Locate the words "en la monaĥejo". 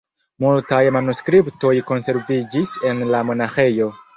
2.93-3.93